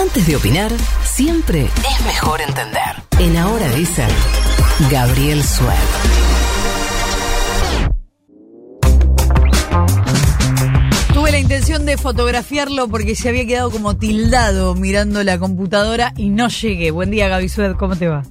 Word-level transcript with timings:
Antes 0.00 0.26
de 0.26 0.36
opinar, 0.36 0.70
siempre 1.02 1.64
es 1.64 2.06
mejor 2.06 2.40
entender. 2.40 2.80
En 3.18 3.36
Ahora 3.36 3.68
dicen 3.68 4.08
Gabriel 4.90 5.42
Sued. 5.42 5.74
Tuve 11.12 11.30
la 11.30 11.38
intención 11.38 11.84
de 11.84 11.98
fotografiarlo 11.98 12.88
porque 12.88 13.14
se 13.14 13.28
había 13.28 13.46
quedado 13.46 13.70
como 13.70 13.98
tildado 13.98 14.74
mirando 14.74 15.22
la 15.22 15.38
computadora 15.38 16.14
y 16.16 16.30
no 16.30 16.48
llegué. 16.48 16.90
Buen 16.92 17.10
día, 17.10 17.28
Gaby 17.28 17.50
Sued, 17.50 17.72
¿cómo 17.74 17.94
te 17.94 18.08
va? 18.08 18.22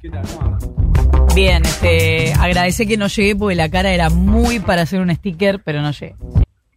¿Qué 0.00 0.08
tal? 0.08 0.22
¿Cómo 0.26 0.46
andas? 0.46 1.34
Bien, 1.34 1.62
este, 1.66 2.32
agradecé 2.32 2.86
que 2.86 2.96
no 2.96 3.08
llegué 3.08 3.36
porque 3.36 3.54
la 3.54 3.68
cara 3.68 3.92
era 3.92 4.08
muy 4.08 4.60
para 4.60 4.82
hacer 4.82 5.00
un 5.00 5.14
sticker, 5.14 5.60
pero 5.62 5.82
no 5.82 5.90
llegué. 5.90 6.16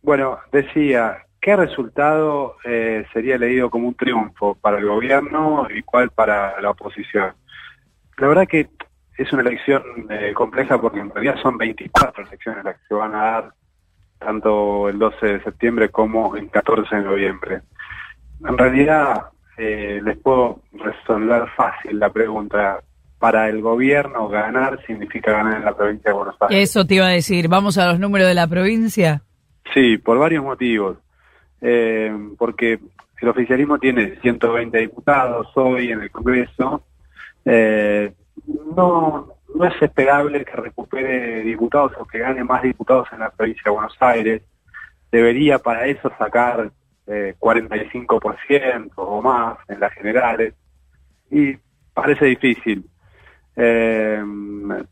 Bueno, 0.01 0.39
decía, 0.51 1.19
¿qué 1.41 1.55
resultado 1.55 2.57
eh, 2.63 3.05
sería 3.13 3.37
leído 3.37 3.69
como 3.69 3.87
un 3.87 3.95
triunfo 3.95 4.55
para 4.55 4.77
el 4.77 4.85
gobierno 4.85 5.67
y 5.69 5.81
cuál 5.83 6.09
para 6.11 6.59
la 6.61 6.71
oposición? 6.71 7.33
La 8.17 8.27
verdad 8.27 8.47
que 8.47 8.69
es 9.17 9.33
una 9.33 9.41
elección 9.41 9.83
eh, 10.09 10.33
compleja 10.33 10.79
porque 10.79 10.99
en 10.99 11.09
realidad 11.09 11.35
son 11.41 11.57
24 11.57 12.25
elecciones 12.25 12.63
las 12.63 12.77
que 12.77 12.87
se 12.87 12.93
van 12.93 13.15
a 13.15 13.23
dar, 13.23 13.53
tanto 14.17 14.89
el 14.89 14.97
12 14.99 15.25
de 15.25 15.43
septiembre 15.43 15.89
como 15.89 16.35
el 16.35 16.49
14 16.49 16.95
de 16.95 17.01
noviembre. 17.03 17.61
En 18.47 18.57
realidad, 18.57 19.29
eh, 19.57 19.99
les 20.03 20.17
puedo 20.17 20.61
resolver 20.73 21.47
fácil 21.55 21.99
la 21.99 22.09
pregunta. 22.09 22.81
Para 23.19 23.49
el 23.49 23.61
gobierno, 23.61 24.29
ganar 24.29 24.81
significa 24.87 25.33
ganar 25.33 25.57
en 25.57 25.65
la 25.65 25.75
provincia 25.75 26.11
de 26.11 26.17
Buenos 26.17 26.35
Aires. 26.39 26.69
Eso 26.69 26.85
te 26.85 26.95
iba 26.95 27.07
a 27.07 27.09
decir. 27.09 27.49
¿Vamos 27.49 27.77
a 27.77 27.87
los 27.87 27.99
números 27.99 28.29
de 28.29 28.33
la 28.33 28.47
provincia? 28.47 29.23
Sí, 29.73 29.97
por 29.97 30.17
varios 30.17 30.41
motivos. 30.41 30.97
Eh, 31.61 32.11
porque 32.37 32.79
el 33.21 33.27
oficialismo 33.27 33.77
tiene 33.79 34.17
120 34.21 34.77
diputados 34.77 35.47
hoy 35.55 35.91
en 35.91 36.01
el 36.01 36.11
Congreso. 36.11 36.83
Eh, 37.45 38.13
no, 38.75 39.33
no 39.53 39.65
es 39.65 39.81
esperable 39.81 40.45
que 40.45 40.55
recupere 40.55 41.41
diputados 41.41 41.93
o 41.99 42.05
que 42.05 42.19
gane 42.19 42.43
más 42.43 42.63
diputados 42.63 43.07
en 43.11 43.19
la 43.19 43.29
provincia 43.29 43.63
de 43.65 43.71
Buenos 43.71 43.95
Aires. 43.99 44.41
Debería 45.11 45.59
para 45.59 45.87
eso 45.87 46.11
sacar 46.17 46.71
eh, 47.07 47.35
45% 47.39 48.91
o 48.95 49.21
más 49.21 49.57
en 49.67 49.79
las 49.79 49.93
generales. 49.93 50.53
Y 51.31 51.57
parece 51.93 52.25
difícil. 52.25 52.85
Eh, 53.55 54.23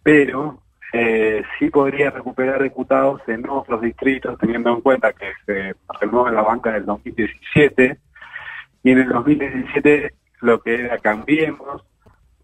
pero 0.04 0.62
eh, 0.94 1.44
sí 1.60 1.70
podría 1.70 2.12
recuperar 2.12 2.64
diputados 2.64 3.22
en 3.28 3.48
otros 3.50 3.82
distritos, 3.82 4.38
teniendo 4.40 4.70
en 4.70 4.82
cuenta 4.82 5.12
que 5.14 5.34
se 5.46 5.76
renueva 6.00 6.32
la 6.32 6.42
banca 6.42 6.72
del 6.72 6.86
2017, 6.86 7.98
y 8.84 8.92
en 8.92 9.00
el 9.00 9.10
2017 9.10 10.14
lo 10.42 10.62
que 10.62 10.86
era 10.86 10.98
Cambiemos 11.00 11.84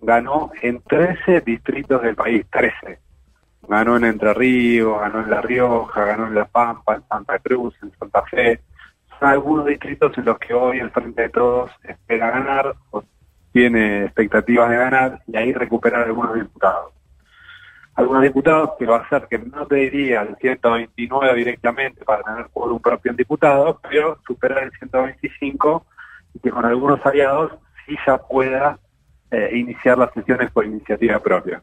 ganó 0.02 0.52
en 0.62 0.82
13 0.82 1.42
distritos 1.42 2.02
del 2.02 2.16
país, 2.16 2.46
13. 2.52 3.00
Ganó 3.70 3.96
en 3.96 4.04
Entre 4.04 4.34
Ríos, 4.34 5.00
ganó 5.00 5.22
en 5.22 5.30
La 5.30 5.42
Rioja, 5.42 6.04
ganó 6.04 6.28
en 6.28 6.36
La 6.36 6.46
Pampa, 6.46 6.96
en 6.96 7.08
Santa 7.08 7.40
Cruz, 7.40 7.74
en 7.82 7.92
Santa 7.98 8.24
Fe. 8.24 8.60
Son 9.20 9.30
algunos 9.30 9.66
distritos 9.66 10.18
en 10.18 10.26
los 10.26 10.38
que 10.38 10.54
hoy 10.54 10.80
el 10.80 10.92
Frente 10.92 11.22
de 11.22 11.30
Todos 11.30 11.72
espera 11.84 12.32
ganar 12.32 12.76
o 12.92 13.06
tiene 13.54 14.06
expectativas 14.06 14.70
de 14.70 14.76
ganar 14.76 15.22
y 15.28 15.38
ahí 15.38 15.54
recuperar 15.54 16.04
algunos 16.04 16.34
diputados 16.34 16.94
algunos 17.96 18.24
diputados 18.24 18.72
que 18.80 18.86
va 18.86 18.98
a 18.98 19.02
hacer 19.02 19.28
que 19.30 19.38
no 19.38 19.68
te 19.68 19.76
diría 19.76 20.22
el 20.22 20.36
129 20.38 21.36
directamente 21.36 22.04
para 22.04 22.24
tener 22.24 22.48
por 22.48 22.72
un 22.72 22.80
propio 22.80 23.12
en 23.12 23.18
diputado, 23.18 23.80
pero 23.88 24.18
superar 24.26 24.64
el 24.64 24.72
125 24.72 25.86
y 26.34 26.40
que 26.40 26.50
con 26.50 26.66
algunos 26.66 27.06
aliados 27.06 27.52
sí 27.86 27.96
ya 28.06 28.18
pueda 28.18 28.80
eh, 29.30 29.52
iniciar 29.54 29.98
las 29.98 30.12
sesiones 30.14 30.50
por 30.52 30.66
iniciativa 30.66 31.20
propia. 31.20 31.62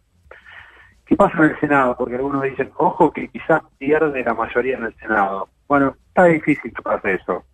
¿Qué 1.05 1.17
pasa 1.17 1.39
en 1.39 1.45
el 1.51 1.59
Senado? 1.59 1.97
Porque 1.97 2.15
algunos 2.15 2.43
dicen, 2.45 2.71
ojo 2.77 3.13
que 3.13 3.27
quizás 3.29 3.63
pierde 3.79 4.23
la 4.23 4.35
mayoría 4.35 4.77
en 4.77 4.85
el 4.85 4.95
Senado. 4.97 5.49
Bueno, 5.67 5.97
está 6.07 6.27
difícil 6.27 6.73
que 6.73 6.83
pase 6.83 7.15
eso, 7.15 7.45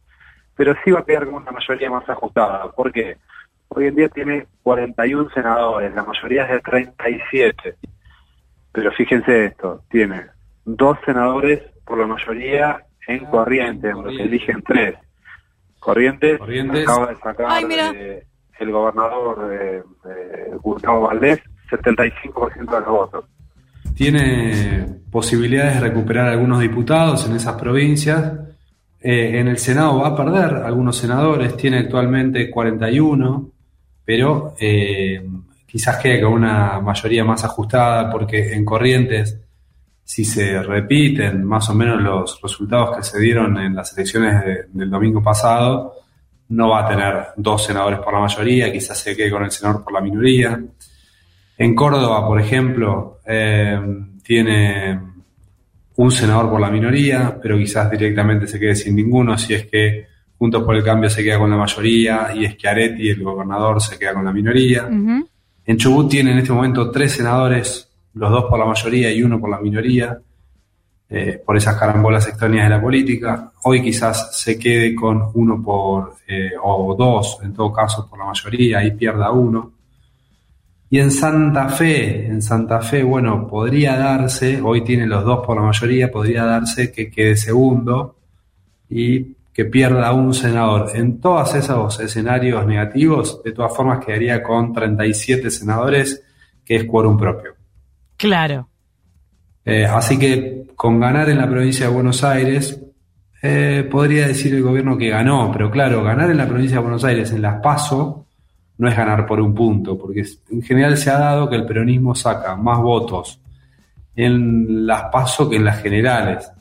pero 0.54 0.74
sí 0.84 0.90
va 0.90 1.00
a 1.00 1.04
quedar 1.04 1.24
con 1.24 1.36
una 1.36 1.52
mayoría 1.52 1.90
más 1.90 2.06
ajustada. 2.06 2.70
¿Por 2.72 2.92
qué? 2.92 3.16
Hoy 3.68 3.86
en 3.86 3.94
día 3.94 4.10
tiene 4.10 4.46
41 4.62 5.30
senadores, 5.30 5.94
la 5.94 6.04
mayoría 6.04 6.44
es 6.44 6.50
de 6.50 6.60
37 6.60 7.76
pero 8.76 8.92
fíjense 8.92 9.46
esto, 9.46 9.84
tiene 9.90 10.26
dos 10.66 10.98
senadores 11.06 11.62
por 11.86 11.98
la 11.98 12.06
mayoría 12.06 12.84
en 13.08 13.24
Corrientes, 13.24 13.90
donde 13.94 14.14
se 14.14 14.24
eligen 14.24 14.62
tres. 14.62 14.96
Corrientes, 15.80 16.36
Corrientes. 16.38 16.82
acaba 16.86 17.06
de 17.06 17.16
sacar 17.16 17.46
Ay, 17.48 17.64
mira. 17.64 17.90
eh, 17.94 18.26
el 18.60 18.70
gobernador 18.70 19.48
de, 19.48 19.82
de 20.10 20.56
Gustavo 20.62 21.06
Valdés 21.06 21.40
75% 21.70 22.70
de 22.70 22.80
los 22.80 22.86
votos. 22.86 23.24
Tiene 23.94 24.84
posibilidades 25.10 25.76
de 25.76 25.88
recuperar 25.88 26.28
algunos 26.28 26.60
diputados 26.60 27.26
en 27.30 27.36
esas 27.36 27.54
provincias. 27.58 28.30
Eh, 29.00 29.40
en 29.40 29.48
el 29.48 29.56
Senado 29.56 30.00
va 30.00 30.08
a 30.08 30.16
perder 30.16 30.56
algunos 30.64 30.98
senadores, 30.98 31.56
tiene 31.56 31.78
actualmente 31.78 32.50
41, 32.50 33.50
pero 34.04 34.52
eh, 34.60 35.26
quizás 35.76 35.98
quede 35.98 36.22
con 36.22 36.32
una 36.32 36.80
mayoría 36.80 37.22
más 37.22 37.44
ajustada 37.44 38.10
porque 38.10 38.54
en 38.54 38.64
Corrientes, 38.64 39.38
si 40.02 40.24
se 40.24 40.62
repiten 40.62 41.44
más 41.44 41.68
o 41.68 41.74
menos 41.74 42.00
los 42.00 42.40
resultados 42.42 42.96
que 42.96 43.02
se 43.02 43.20
dieron 43.20 43.58
en 43.58 43.74
las 43.74 43.92
elecciones 43.94 44.42
de- 44.42 44.64
del 44.72 44.88
domingo 44.90 45.22
pasado, 45.22 45.92
no 46.48 46.70
va 46.70 46.86
a 46.86 46.88
tener 46.88 47.26
dos 47.36 47.62
senadores 47.66 47.98
por 48.00 48.14
la 48.14 48.20
mayoría, 48.20 48.72
quizás 48.72 48.98
se 48.98 49.14
quede 49.14 49.30
con 49.30 49.44
el 49.44 49.50
senador 49.50 49.84
por 49.84 49.92
la 49.92 50.00
minoría. 50.00 50.58
En 51.58 51.74
Córdoba, 51.74 52.26
por 52.26 52.40
ejemplo, 52.40 53.18
eh, 53.26 53.78
tiene 54.22 54.98
un 55.96 56.10
senador 56.10 56.48
por 56.48 56.60
la 56.62 56.70
minoría, 56.70 57.38
pero 57.42 57.58
quizás 57.58 57.90
directamente 57.90 58.46
se 58.46 58.58
quede 58.58 58.76
sin 58.76 58.96
ninguno 58.96 59.36
si 59.36 59.52
es 59.52 59.66
que 59.66 60.06
Juntos 60.38 60.62
por 60.64 60.74
el 60.76 60.84
Cambio 60.84 61.08
se 61.10 61.22
queda 61.24 61.38
con 61.38 61.50
la 61.50 61.56
mayoría 61.56 62.28
y 62.34 62.44
es 62.46 62.56
que 62.56 62.66
Areti, 62.68 63.08
el 63.10 63.22
gobernador, 63.22 63.80
se 63.82 63.98
queda 63.98 64.12
con 64.14 64.24
la 64.24 64.32
minoría. 64.32 64.84
Ujú. 64.86 65.26
En 65.66 65.76
Chubut 65.76 66.08
tiene 66.08 66.30
en 66.30 66.38
este 66.38 66.52
momento 66.52 66.90
tres 66.92 67.12
senadores, 67.12 67.90
los 68.14 68.30
dos 68.30 68.44
por 68.44 68.58
la 68.58 68.64
mayoría 68.64 69.12
y 69.12 69.20
uno 69.22 69.40
por 69.40 69.50
la 69.50 69.58
minoría, 69.58 70.16
eh, 71.08 71.42
por 71.44 71.56
esas 71.56 71.76
carambolas 71.76 72.28
extrañas 72.28 72.64
de 72.64 72.70
la 72.70 72.80
política. 72.80 73.52
Hoy 73.64 73.82
quizás 73.82 74.38
se 74.38 74.56
quede 74.56 74.94
con 74.94 75.30
uno 75.34 75.60
por, 75.60 76.14
eh, 76.28 76.52
o 76.62 76.94
dos, 76.96 77.38
en 77.42 77.52
todo 77.52 77.72
caso, 77.72 78.08
por 78.08 78.18
la 78.18 78.26
mayoría 78.26 78.84
y 78.84 78.92
pierda 78.92 79.32
uno. 79.32 79.72
Y 80.88 81.00
en 81.00 81.10
Santa 81.10 81.68
Fe, 81.68 82.26
en 82.26 82.40
Santa 82.40 82.80
Fe, 82.80 83.02
bueno, 83.02 83.48
podría 83.48 83.96
darse, 83.96 84.60
hoy 84.62 84.84
tiene 84.84 85.04
los 85.04 85.24
dos 85.24 85.44
por 85.44 85.56
la 85.56 85.62
mayoría, 85.62 86.12
podría 86.12 86.44
darse 86.44 86.92
que 86.92 87.10
quede 87.10 87.36
segundo 87.36 88.14
y 88.88 89.35
que 89.56 89.64
pierda 89.64 90.12
un 90.12 90.34
senador. 90.34 90.90
En 90.94 91.18
todos 91.18 91.54
esos 91.54 91.98
escenarios 92.00 92.66
negativos, 92.66 93.42
de 93.42 93.52
todas 93.52 93.74
formas 93.74 94.04
quedaría 94.04 94.42
con 94.42 94.70
37 94.70 95.50
senadores, 95.50 96.22
que 96.62 96.76
es 96.76 96.84
quórum 96.84 97.16
propio. 97.16 97.54
Claro. 98.18 98.68
Eh, 99.64 99.86
así 99.86 100.18
que 100.18 100.66
con 100.76 101.00
ganar 101.00 101.30
en 101.30 101.38
la 101.38 101.48
provincia 101.48 101.88
de 101.88 101.94
Buenos 101.94 102.22
Aires, 102.22 102.78
eh, 103.40 103.88
podría 103.90 104.28
decir 104.28 104.54
el 104.54 104.62
gobierno 104.62 104.98
que 104.98 105.08
ganó, 105.08 105.50
pero 105.50 105.70
claro, 105.70 106.04
ganar 106.04 106.30
en 106.30 106.36
la 106.36 106.46
provincia 106.46 106.76
de 106.76 106.82
Buenos 106.82 107.04
Aires 107.04 107.32
en 107.32 107.40
las 107.40 107.58
PASO 107.62 108.26
no 108.76 108.88
es 108.90 108.94
ganar 108.94 109.24
por 109.24 109.40
un 109.40 109.54
punto, 109.54 109.96
porque 109.96 110.22
en 110.50 110.60
general 110.60 110.98
se 110.98 111.08
ha 111.08 111.18
dado 111.18 111.48
que 111.48 111.56
el 111.56 111.64
peronismo 111.64 112.14
saca 112.14 112.56
más 112.56 112.78
votos 112.78 113.40
en 114.14 114.86
las 114.86 115.04
PASO 115.04 115.48
que 115.48 115.56
en 115.56 115.64
las 115.64 115.80
generales. 115.80 116.52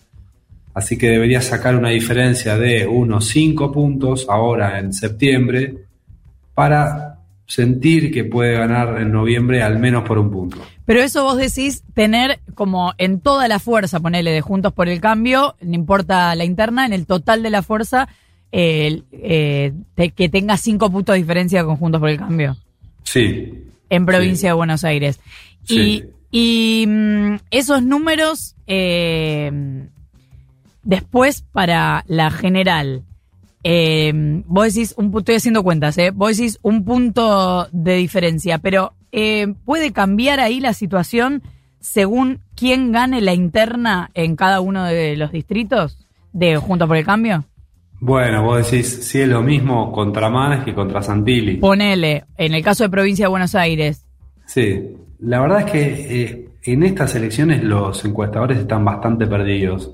Así 0.76 0.98
que 0.98 1.10
debería 1.10 1.42
sacar 1.42 1.76
una 1.76 1.90
diferencia 1.90 2.58
de 2.58 2.86
unos 2.86 3.26
5 3.30 3.72
puntos 3.72 4.28
ahora 4.30 4.78
en 4.80 4.94
septiembre 4.94 5.74
para 6.54 7.20
sentir 7.48 8.12
que 8.12 8.24
puede 8.26 8.54
ganar 8.58 9.02
en 9.02 9.12
noviembre 9.12 9.62
al 9.64 9.80
menos 9.80 10.04
por 10.04 10.18
un 10.18 10.30
punto. 10.32 10.58
Pero 10.86 11.02
eso 11.02 11.24
vos 11.24 11.38
decís 11.38 11.84
tener 11.94 12.40
como 12.56 12.94
en 12.98 13.20
toda 13.22 13.48
la 13.48 13.60
fuerza, 13.60 14.00
ponele 14.00 14.32
de 14.32 14.42
Juntos 14.42 14.74
por 14.74 14.88
el 14.90 15.00
Cambio, 15.00 15.56
no 15.62 15.74
importa 15.76 16.36
la 16.36 16.44
interna, 16.44 16.86
en 16.86 16.94
el 16.94 17.06
total 17.06 17.42
de 17.42 17.50
la 17.52 17.62
fuerza, 17.64 18.08
eh, 18.52 19.02
eh, 19.12 19.74
te- 19.96 20.12
que 20.12 20.30
tenga 20.30 20.58
cinco 20.58 20.92
puntos 20.92 21.14
de 21.14 21.20
diferencia 21.22 21.64
con 21.64 21.78
Juntos 21.78 22.00
por 22.00 22.10
el 22.10 22.18
Cambio 22.18 22.58
Sí, 23.04 23.54
en 23.90 24.06
provincia 24.06 24.42
Sí. 24.42 24.48
de 24.48 24.54
Buenos 24.54 24.84
Aires. 24.84 25.20
Sí. 25.64 26.04
Y, 26.32 26.82
y, 26.84 26.88
mm, 26.88 27.36
esos 27.52 27.82
números, 27.84 28.56
eh, 28.68 29.52
después 30.86 31.44
para 31.52 32.06
la 32.08 32.32
general, 32.32 33.04
eh, 33.64 34.14
vos 34.46 34.74
decís, 34.74 34.94
un, 34.98 35.14
estoy 35.18 35.36
haciendo 35.36 35.64
cuentas, 35.64 35.98
¿eh? 35.98 36.12
vos 36.12 36.38
decís 36.38 36.60
un 36.62 36.86
punto 36.86 37.68
de 37.74 37.96
diferencia, 37.96 38.60
pero 38.60 38.94
eh, 39.12 39.54
¿puede 39.66 39.92
cambiar 39.92 40.40
ahí 40.40 40.62
la 40.62 40.74
situación 40.74 41.42
según 41.80 42.40
quién 42.56 42.92
gane 42.92 43.22
la 43.22 43.34
interna 43.34 44.12
en 44.14 44.36
cada 44.36 44.62
uno 44.62 44.86
de 44.86 45.18
los 45.18 45.32
distritos 45.32 45.98
de 46.32 46.58
Juntos 46.58 46.88
por 46.88 46.98
el 46.98 47.06
Cambio? 47.06 47.46
Bueno, 48.00 48.44
vos 48.44 48.70
decís, 48.70 49.06
si 49.08 49.22
es 49.22 49.28
lo 49.28 49.42
mismo 49.42 49.92
contra 49.92 50.30
Manes 50.30 50.64
que 50.64 50.74
contra 50.74 51.02
Santilli. 51.02 51.58
Ponele, 51.58 52.26
en 52.38 52.54
el 52.54 52.64
caso 52.64 52.84
de 52.84 52.90
provincia 52.90 53.26
de 53.26 53.30
Buenos 53.30 53.56
Aires. 53.56 54.06
Sí, 54.46 54.96
la 55.20 55.40
verdad 55.40 55.62
es 55.62 55.72
que 55.72 56.24
eh, 56.24 56.50
en 56.64 56.84
estas 56.84 57.16
elecciones 57.16 57.64
los 57.64 58.04
encuestadores 58.06 58.60
están 58.60 58.84
bastante 58.84 59.26
perdidos, 59.28 59.92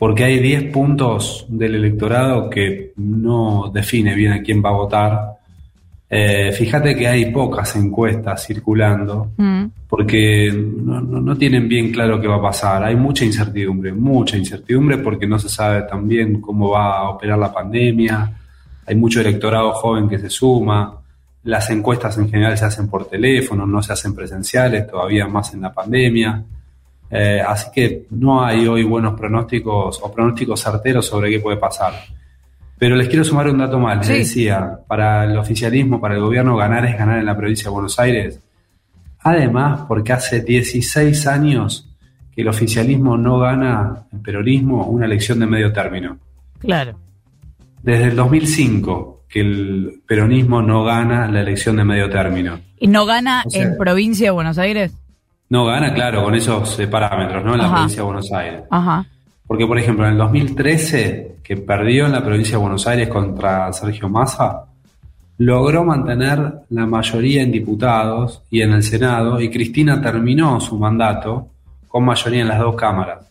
porque 0.00 0.24
hay 0.24 0.38
10 0.40 0.72
puntos 0.72 1.44
del 1.48 1.76
electorado 1.76 2.48
que 2.50 2.92
no 2.96 3.70
define 3.72 4.14
bien 4.16 4.32
a 4.32 4.42
quién 4.42 4.60
va 4.64 4.70
a 4.70 4.72
votar. 4.72 5.20
Eh, 6.12 6.50
fíjate 6.52 6.96
que 6.96 7.06
hay 7.06 7.26
pocas 7.30 7.76
encuestas 7.76 8.44
circulando, 8.44 9.30
Mm. 9.36 9.64
porque 9.88 10.50
no, 10.52 11.00
no- 11.00 11.20
no 11.20 11.36
tienen 11.36 11.68
bien 11.68 11.92
claro 11.92 12.20
qué 12.20 12.26
va 12.26 12.36
a 12.36 12.42
pasar. 12.42 12.82
Hay 12.82 12.96
mucha 12.96 13.24
incertidumbre, 13.24 13.92
mucha 13.92 14.36
incertidumbre 14.36 14.98
porque 14.98 15.26
no 15.28 15.38
se 15.38 15.48
sabe 15.48 15.82
también 15.82 16.40
cómo 16.40 16.70
va 16.70 16.98
a 16.98 17.10
operar 17.10 17.38
la 17.38 17.52
pandemia. 17.52 18.32
Hay 18.86 18.94
mucho 18.96 19.20
electorado 19.20 19.70
joven 19.72 20.08
que 20.08 20.18
se 20.18 20.30
suma. 20.30 20.96
Las 21.44 21.70
encuestas 21.70 22.18
en 22.18 22.28
general 22.28 22.56
se 22.58 22.64
hacen 22.64 22.88
por 22.88 23.04
teléfono, 23.06 23.64
no 23.66 23.80
se 23.82 23.92
hacen 23.92 24.14
presenciales, 24.14 24.88
todavía 24.88 25.28
más 25.28 25.54
en 25.54 25.60
la 25.60 25.72
pandemia. 25.72 26.42
Eh, 27.10 27.40
así 27.46 27.68
que 27.74 28.06
no 28.10 28.44
hay 28.44 28.66
hoy 28.68 28.84
buenos 28.84 29.18
pronósticos 29.18 30.00
o 30.02 30.12
pronósticos 30.12 30.62
certeros 30.62 31.06
sobre 31.06 31.30
qué 31.30 31.40
puede 31.40 31.56
pasar. 31.56 31.92
Pero 32.78 32.96
les 32.96 33.08
quiero 33.08 33.24
sumar 33.24 33.48
un 33.48 33.58
dato 33.58 33.78
más. 33.78 33.98
Les 33.98 34.06
Sí. 34.06 34.12
decía, 34.40 34.78
para 34.86 35.24
el 35.24 35.36
oficialismo, 35.36 36.00
para 36.00 36.14
el 36.14 36.20
gobierno, 36.20 36.56
ganar 36.56 36.86
es 36.86 36.96
ganar 36.96 37.18
en 37.18 37.26
la 37.26 37.36
provincia 37.36 37.64
de 37.64 37.70
Buenos 37.70 37.98
Aires. 37.98 38.40
Además, 39.22 39.82
porque 39.86 40.12
hace 40.12 40.40
16 40.40 41.26
años 41.26 41.86
que 42.34 42.40
el 42.42 42.48
oficialismo 42.48 43.16
no 43.18 43.38
gana, 43.38 44.04
el 44.12 44.20
peronismo, 44.20 44.86
una 44.86 45.04
elección 45.06 45.40
de 45.40 45.46
medio 45.46 45.72
término. 45.72 46.16
Claro. 46.58 46.96
Desde 47.82 48.04
el 48.04 48.16
2005 48.16 49.24
que 49.28 49.40
el 49.40 50.02
peronismo 50.06 50.62
no 50.62 50.84
gana 50.84 51.28
la 51.28 51.40
elección 51.42 51.76
de 51.76 51.84
medio 51.84 52.08
término. 52.08 52.60
¿Y 52.78 52.86
no 52.88 53.04
gana 53.04 53.42
O 53.46 53.50
sea- 53.50 53.62
en 53.62 53.76
provincia 53.76 54.28
de 54.28 54.30
Buenos 54.30 54.58
Aires? 54.58 54.92
No 55.50 55.66
gana, 55.66 55.92
claro, 55.92 56.24
con 56.24 56.34
esos 56.34 56.78
eh, 56.80 56.86
parámetros, 56.88 57.44
¿no? 57.44 57.52
En 57.52 57.58
la 57.58 57.64
Ajá. 57.64 57.74
provincia 57.74 57.96
de 57.98 58.06
Buenos 58.06 58.32
Aires. 58.32 58.62
Ajá. 58.70 59.04
Porque, 59.46 59.66
por 59.66 59.78
ejemplo, 59.78 60.06
en 60.06 60.12
el 60.12 60.18
2013, 60.18 61.36
que 61.42 61.56
perdió 61.56 62.06
en 62.06 62.12
la 62.12 62.24
provincia 62.24 62.52
de 62.52 62.62
Buenos 62.62 62.86
Aires 62.86 63.08
contra 63.08 63.72
Sergio 63.72 64.08
Massa, 64.08 64.64
logró 65.38 65.84
mantener 65.84 66.52
la 66.70 66.86
mayoría 66.86 67.42
en 67.42 67.50
diputados 67.50 68.42
y 68.50 68.60
en 68.62 68.72
el 68.72 68.82
Senado, 68.82 69.40
y 69.40 69.50
Cristina 69.50 70.00
terminó 70.00 70.60
su 70.60 70.78
mandato 70.78 71.48
con 71.88 72.04
mayoría 72.04 72.42
en 72.42 72.48
las 72.48 72.58
dos 72.60 72.76
cámaras. 72.76 73.26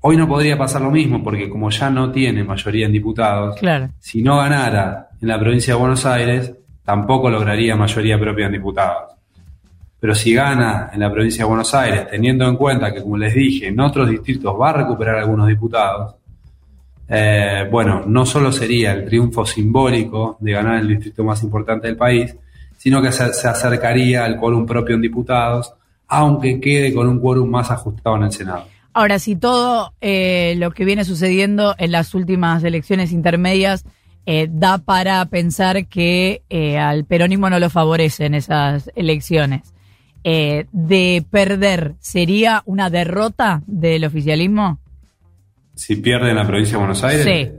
Hoy 0.00 0.16
no 0.16 0.26
podría 0.28 0.56
pasar 0.56 0.80
lo 0.80 0.90
mismo, 0.90 1.22
porque 1.22 1.50
como 1.50 1.68
ya 1.70 1.90
no 1.90 2.10
tiene 2.10 2.44
mayoría 2.44 2.86
en 2.86 2.92
diputados, 2.92 3.56
Claro. 3.58 3.88
si 3.98 4.22
no 4.22 4.38
ganara 4.38 5.08
en 5.20 5.28
la 5.28 5.38
provincia 5.38 5.74
de 5.74 5.80
Buenos 5.80 6.06
Aires, 6.06 6.54
tampoco 6.84 7.28
lograría 7.28 7.76
mayoría 7.76 8.18
propia 8.18 8.46
en 8.46 8.52
diputados. 8.52 9.17
Pero 10.00 10.14
si 10.14 10.32
gana 10.32 10.90
en 10.92 11.00
la 11.00 11.12
provincia 11.12 11.44
de 11.44 11.48
Buenos 11.48 11.74
Aires, 11.74 12.06
teniendo 12.10 12.46
en 12.46 12.56
cuenta 12.56 12.92
que, 12.92 13.02
como 13.02 13.16
les 13.16 13.34
dije, 13.34 13.68
en 13.68 13.80
otros 13.80 14.08
distritos 14.08 14.54
va 14.60 14.70
a 14.70 14.72
recuperar 14.74 15.16
algunos 15.16 15.48
diputados, 15.48 16.14
eh, 17.08 17.66
bueno, 17.70 18.04
no 18.06 18.24
solo 18.24 18.52
sería 18.52 18.92
el 18.92 19.04
triunfo 19.06 19.44
simbólico 19.44 20.36
de 20.40 20.52
ganar 20.52 20.80
el 20.80 20.88
distrito 20.88 21.24
más 21.24 21.42
importante 21.42 21.88
del 21.88 21.96
país, 21.96 22.36
sino 22.76 23.02
que 23.02 23.10
se, 23.10 23.24
acercaría 23.24 24.24
al 24.24 24.38
quórum 24.38 24.64
propio 24.64 24.94
en 24.94 25.02
diputados, 25.02 25.74
aunque 26.06 26.60
quede 26.60 26.94
con 26.94 27.08
un 27.08 27.18
quórum 27.18 27.50
más 27.50 27.70
ajustado 27.70 28.16
en 28.16 28.22
el 28.24 28.32
Senado. 28.32 28.64
Ahora, 28.94 29.18
si 29.18 29.36
todo 29.36 29.92
eh, 30.00 30.54
lo 30.58 30.70
que 30.70 30.84
viene 30.84 31.04
sucediendo 31.04 31.74
en 31.78 31.92
las 31.92 32.14
últimas 32.14 32.64
elecciones 32.64 33.12
intermedias 33.12 33.84
eh, 34.26 34.48
da 34.50 34.78
para 34.78 35.24
pensar 35.26 35.86
que 35.86 36.42
eh, 36.50 36.78
al 36.78 37.04
peronismo 37.04 37.48
no 37.48 37.58
lo 37.58 37.70
favorecen 37.70 38.34
esas 38.34 38.90
elecciones, 38.94 39.74
eh, 40.30 40.66
de 40.72 41.24
perder, 41.30 41.94
¿sería 42.00 42.62
una 42.66 42.90
derrota 42.90 43.62
del 43.66 44.04
oficialismo? 44.04 44.78
Si 45.74 45.96
pierde 45.96 46.28
en 46.28 46.36
la 46.36 46.46
provincia 46.46 46.72
de 46.72 46.78
Buenos 46.80 47.02
Aires, 47.02 47.24
Sí. 47.24 47.50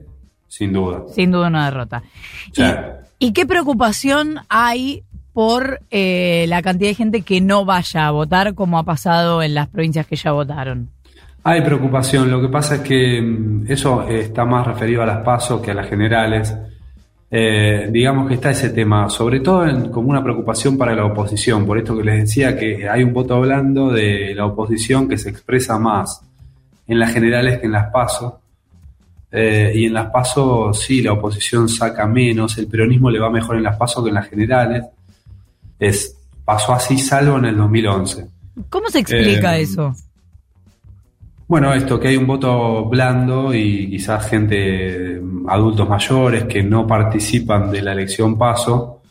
sin 0.48 0.72
duda. 0.72 1.02
Sin 1.16 1.32
duda 1.32 1.48
una 1.48 1.66
derrota. 1.66 2.04
¿Y 3.18 3.34
qué 3.34 3.48
preocupación 3.48 4.42
hay 4.50 5.02
por 5.34 5.80
eh, 5.90 6.46
la 6.48 6.62
cantidad 6.62 6.92
de 6.92 6.94
gente 6.96 7.22
que 7.24 7.42
no 7.42 7.66
vaya 7.66 8.06
a 8.06 8.12
votar 8.12 8.54
como 8.54 8.78
ha 8.78 8.84
pasado 8.84 9.42
en 9.42 9.56
las 9.56 9.68
provincias 9.68 10.06
que 10.06 10.16
ya 10.16 10.32
votaron? 10.32 10.90
Hay 11.44 11.62
preocupación, 11.62 12.30
lo 12.30 12.40
que 12.40 12.50
pasa 12.50 12.76
es 12.76 12.82
que 12.82 13.20
mm, 13.20 13.66
eso 13.68 14.08
eh, 14.08 14.20
está 14.20 14.46
más 14.46 14.68
referido 14.68 15.02
a 15.02 15.08
las 15.08 15.24
PASO 15.24 15.60
que 15.60 15.72
a 15.72 15.74
las 15.74 15.90
generales. 15.90 16.56
Eh, 17.32 17.90
digamos 17.92 18.28
que 18.28 18.34
está 18.36 18.50
ese 18.52 18.70
tema, 18.72 19.08
sobre 19.10 19.40
todo 19.40 19.68
en- 19.68 19.92
como 19.92 20.10
una 20.10 20.24
preocupación 20.24 20.78
para 20.78 20.96
la 20.96 21.06
oposición, 21.06 21.66
por 21.66 21.78
esto 21.78 21.96
que 21.96 22.04
les 22.04 22.22
decía 22.22 22.58
que 22.58 22.90
hay 22.90 23.04
un 23.04 23.14
voto 23.14 23.40
blando 23.40 23.92
de 23.92 24.34
la 24.34 24.46
oposición 24.48 25.08
que 25.08 25.18
se 25.18 25.30
expresa 25.30 25.78
más 25.78 26.22
en 26.88 26.98
las 26.98 27.14
generales 27.14 27.60
que 27.60 27.68
en 27.68 27.74
las 27.74 27.92
PASO. 27.92 28.40
Eh, 29.32 29.72
y 29.76 29.86
en 29.86 29.94
las 29.94 30.08
PASO 30.08 30.74
sí, 30.74 31.04
la 31.04 31.14
oposición 31.14 31.70
saca 31.70 32.08
menos, 32.08 32.58
el 32.58 32.66
peronismo 32.68 33.12
le 33.12 33.20
va 33.20 33.30
mejor 33.30 33.58
en 33.58 33.64
las 33.64 33.78
PASO 33.78 34.02
que 34.04 34.10
en 34.10 34.16
las 34.16 34.28
generales. 34.28 34.86
Es, 35.78 36.16
pasó 36.44 36.74
así 36.74 36.98
salvo 36.98 37.38
en 37.38 37.46
el 37.46 37.56
2011. 37.58 38.26
¿Cómo 38.70 38.90
se 38.90 39.00
explica 39.00 39.56
Eh, 39.58 39.62
eso? 39.62 39.94
Bueno, 41.50 41.74
esto, 41.74 42.00
que 42.00 42.10
hay 42.10 42.16
un 42.16 42.28
voto 42.28 42.86
blando 42.86 43.54
y 43.54 43.90
quizás 43.90 44.30
gente, 44.30 45.20
mm, 45.22 45.50
adultos 45.50 45.90
mayores 45.90 46.44
que 46.46 46.62
no 46.64 46.86
participan 46.88 47.72
de 47.72 47.82
la 47.82 47.92
elección 47.94 48.38
paso 48.38 49.02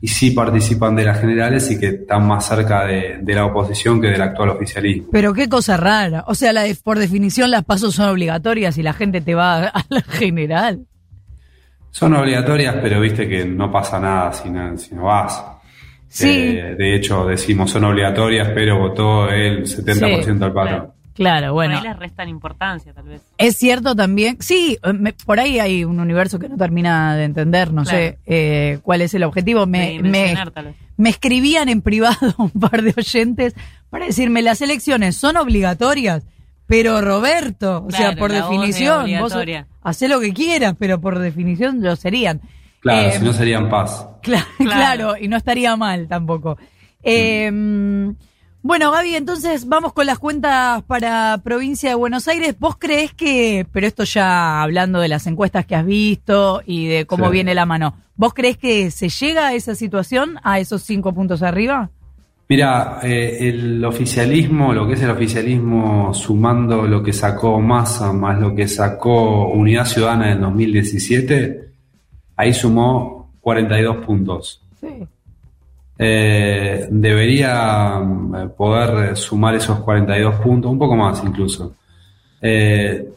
y 0.00 0.08
sí 0.08 0.32
participan 0.32 0.96
de 0.96 1.04
las 1.04 1.20
generales 1.20 1.70
y 1.70 1.78
que 1.78 1.86
están 1.86 2.26
más 2.26 2.44
cerca 2.46 2.84
de, 2.84 3.18
de 3.22 3.34
la 3.34 3.46
oposición 3.46 4.00
que 4.00 4.08
del 4.08 4.20
actual 4.20 4.48
oficialismo. 4.50 5.06
Pero 5.12 5.32
qué 5.32 5.48
cosa 5.48 5.76
rara. 5.76 6.24
O 6.26 6.34
sea, 6.34 6.52
la 6.52 6.62
de- 6.64 6.74
por 6.74 6.98
definición 6.98 7.52
las 7.52 7.64
pasos 7.64 7.94
son 7.94 8.08
obligatorias 8.08 8.76
y 8.78 8.82
la 8.82 8.92
gente 8.92 9.20
te 9.20 9.36
va 9.36 9.66
a 9.68 9.84
la 9.88 10.02
general. 10.02 10.80
Son 11.92 12.12
obligatorias, 12.14 12.74
pero 12.82 13.00
viste 13.00 13.28
que 13.28 13.44
no 13.46 13.70
pasa 13.70 13.98
nada 14.00 14.32
si 14.32 14.50
no, 14.50 14.76
si 14.76 14.92
no 14.94 15.04
vas. 15.04 15.42
Sí. 16.08 16.28
Eh, 16.58 16.74
de 16.76 16.96
hecho, 16.96 17.24
decimos 17.26 17.70
son 17.70 17.84
obligatorias, 17.84 18.48
pero 18.52 18.78
votó 18.78 19.30
el 19.30 19.64
70% 19.64 20.24
del 20.44 20.52
patrón. 20.52 20.64
Claro. 20.80 20.95
Claro, 21.16 21.54
bueno. 21.54 21.76
Por 21.78 21.82
ahí 21.86 21.92
les 21.92 21.98
restan 21.98 22.28
importancia, 22.28 22.92
tal 22.92 23.04
vez. 23.04 23.22
Es 23.38 23.56
cierto 23.56 23.96
también, 23.96 24.36
sí, 24.40 24.78
eh, 24.82 24.92
me- 24.92 25.14
por 25.14 25.40
ahí 25.40 25.58
hay 25.58 25.82
un 25.84 25.98
universo 25.98 26.38
que 26.38 26.48
no 26.48 26.56
termina 26.56 27.16
de 27.16 27.24
entender, 27.24 27.72
no 27.72 27.82
Claro. 27.84 27.98
sé 27.98 28.18
eh, 28.26 28.78
cuál 28.82 29.00
es 29.00 29.14
el 29.14 29.22
objetivo. 29.24 29.66
Me, 29.66 29.98
escribían 31.10 31.68
en 31.68 31.80
privado 31.82 32.16
un 32.38 32.50
par 32.50 32.82
de 32.82 32.94
oyentes 32.96 33.54
para 33.90 34.06
decirme 34.06 34.42
las 34.42 34.60
elecciones 34.60 35.16
son 35.16 35.36
obligatorias, 35.38 36.22
pero 36.66 37.00
Roberto, 37.00 37.84
o 37.86 37.90
sea, 37.90 38.12
Claro, 38.12 38.18
por 38.18 38.32
definición, 38.32 39.06
vos 39.20 39.32
lo 40.08 40.20
que 40.20 40.32
quieras, 40.34 40.74
pero 40.78 41.00
por 41.00 41.18
definición 41.18 41.82
lo 41.82 41.96
serían. 41.96 42.40
Claro, 42.80 43.08
Eh, 43.08 43.12
si 43.18 43.24
no 43.24 43.32
serían 43.32 43.68
paz. 43.70 44.06
Cla- 44.22 44.44
claro. 44.58 45.16
y 45.16 45.28
no 45.28 45.36
estaría 45.36 45.76
mal 45.76 46.08
tampoco. 46.08 46.58
Eh, 47.02 47.50
bueno, 48.66 48.90
Gaby, 48.90 49.14
entonces 49.14 49.68
vamos 49.68 49.92
con 49.92 50.06
las 50.06 50.18
cuentas 50.18 50.82
para 50.82 51.38
provincia 51.44 51.88
de 51.90 51.94
Buenos 51.94 52.26
Aires. 52.26 52.56
¿Vos 52.58 52.76
crees 52.78 53.12
que, 53.14 53.64
pero 53.72 53.86
esto 53.86 54.02
ya 54.04 54.62
hablando 54.62 54.98
de 55.00 55.08
las 55.08 55.26
encuestas 55.28 55.66
que 55.66 55.76
has 55.76 55.86
visto 55.86 56.62
y 56.66 56.86
de 56.86 57.06
cómo 57.06 57.26
Sí. 57.26 57.30
viene 57.32 57.54
la 57.54 57.64
mano, 57.64 57.94
¿vos 58.16 58.34
crees 58.34 58.56
que 58.58 58.90
se 58.90 59.08
llega 59.08 59.46
a 59.48 59.54
esa 59.54 59.74
situación, 59.76 60.38
a 60.42 60.58
esos 60.58 60.82
cinco 60.82 61.12
puntos 61.12 61.42
arriba? 61.42 61.90
Mira, 62.48 62.98
eh, 63.02 63.38
el 63.48 63.84
oficialismo, 63.84 64.72
lo 64.72 64.86
que 64.86 64.94
es 64.94 65.02
el 65.02 65.10
oficialismo 65.10 66.12
sumando 66.14 66.86
lo 66.86 67.02
que 67.02 67.12
sacó 67.12 67.60
Massa 67.60 68.12
más 68.12 68.38
lo 68.40 68.54
que 68.54 68.68
sacó 68.68 69.48
Unidad 69.48 69.84
Ciudadana 69.84 70.32
en 70.32 70.40
2017, 70.40 71.68
ahí 72.36 72.52
sumó 72.52 73.32
42 73.40 74.04
puntos. 74.04 74.62
Sí. 74.80 75.06
Eh, 75.98 76.86
debería 76.90 77.98
mm, 77.98 78.50
poder 78.56 79.12
eh, 79.12 79.16
sumar 79.16 79.54
esos 79.54 79.80
42 79.80 80.36
puntos, 80.36 80.70
un 80.70 80.78
poco 80.78 80.96
más 80.96 81.22
incluso. 81.24 81.74
Eh, 82.40 83.08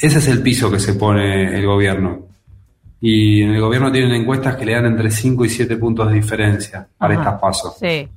ese 0.00 0.18
es 0.18 0.28
el 0.28 0.40
piso 0.42 0.70
que 0.70 0.78
se 0.78 0.94
pone 0.94 1.58
el 1.58 1.66
gobierno. 1.66 2.20
Y 3.00 3.42
en 3.42 3.50
el 3.50 3.60
gobierno 3.60 3.90
tienen 3.92 4.12
encuestas 4.12 4.56
que 4.56 4.64
le 4.64 4.72
dan 4.74 4.86
entre 4.86 5.10
5 5.10 5.44
y 5.44 5.48
7 5.48 5.76
puntos 5.76 6.08
de 6.08 6.14
diferencia 6.14 6.86
para 6.96 7.14
Ajá. 7.14 7.22
estas 7.22 7.40
pasos. 7.40 7.76
Sí. 7.78 8.08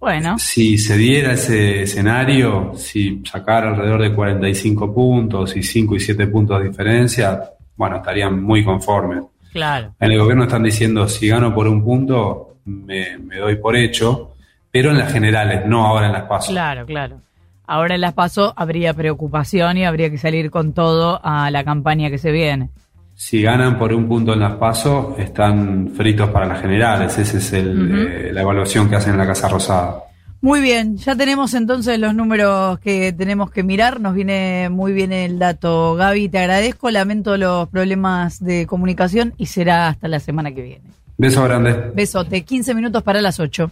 Bueno, 0.00 0.36
Si 0.38 0.76
se 0.76 0.98
diera 0.98 1.32
ese 1.32 1.82
escenario, 1.82 2.72
si 2.76 3.22
sacara 3.24 3.70
alrededor 3.70 4.02
de 4.02 4.12
45 4.14 4.92
puntos 4.94 5.56
y 5.56 5.62
5 5.62 5.96
y 5.96 6.00
7 6.00 6.26
puntos 6.26 6.60
de 6.60 6.68
diferencia, 6.68 7.42
bueno, 7.76 7.96
estarían 7.96 8.42
muy 8.42 8.62
conformes. 8.64 9.24
claro. 9.52 9.94
En 9.98 10.12
el 10.12 10.18
gobierno 10.18 10.44
están 10.44 10.62
diciendo, 10.62 11.08
si 11.08 11.28
gano 11.28 11.54
por 11.54 11.66
un 11.68 11.82
punto, 11.82 12.53
me, 12.64 13.18
me 13.18 13.36
doy 13.38 13.56
por 13.56 13.76
hecho, 13.76 14.34
pero 14.70 14.90
en 14.90 14.98
las 14.98 15.12
generales, 15.12 15.62
no 15.66 15.86
ahora 15.86 16.06
en 16.06 16.12
las 16.12 16.24
pasos. 16.24 16.50
Claro, 16.50 16.84
claro. 16.86 17.20
Ahora 17.66 17.94
en 17.94 18.02
las 18.02 18.12
PASO 18.12 18.52
habría 18.56 18.92
preocupación 18.92 19.78
y 19.78 19.84
habría 19.86 20.10
que 20.10 20.18
salir 20.18 20.50
con 20.50 20.74
todo 20.74 21.18
a 21.24 21.50
la 21.50 21.64
campaña 21.64 22.10
que 22.10 22.18
se 22.18 22.30
viene. 22.30 22.68
si 23.14 23.40
ganan 23.40 23.78
por 23.78 23.92
un 23.92 24.06
punto 24.08 24.32
en 24.34 24.40
las 24.40 24.56
pasos, 24.56 25.18
están 25.18 25.88
fritos 25.96 26.28
para 26.30 26.46
las 26.46 26.60
generales. 26.60 27.16
Esa 27.16 27.38
es 27.38 27.52
el, 27.52 28.08
eh, 28.08 28.32
la 28.32 28.42
evaluación 28.42 28.90
que 28.90 28.96
hacen 28.96 29.12
en 29.12 29.18
la 29.18 29.26
Casa 29.26 29.48
Rosada. 29.48 30.02
Muy 30.40 30.60
bien, 30.60 30.98
ya 30.98 31.16
tenemos 31.16 31.54
entonces 31.54 31.98
los 31.98 32.14
números 32.14 32.78
que 32.80 33.14
tenemos 33.14 33.50
que 33.50 33.62
mirar. 33.62 33.98
Nos 33.98 34.14
viene 34.14 34.68
muy 34.68 34.92
bien 34.92 35.10
el 35.10 35.38
dato. 35.38 35.94
Gaby, 35.94 36.28
te 36.28 36.38
agradezco. 36.38 36.90
Lamento 36.90 37.38
los 37.38 37.68
problemas 37.70 38.44
de 38.44 38.66
comunicación 38.66 39.32
y 39.38 39.46
será 39.46 39.88
hasta 39.88 40.06
la 40.06 40.20
semana 40.20 40.52
que 40.52 40.60
viene. 40.60 40.84
Beso 41.16 41.42
grande. 41.44 41.92
Besote, 41.94 42.42
15 42.44 42.74
minutos 42.74 43.02
para 43.02 43.20
las 43.20 43.38
8. 43.38 43.70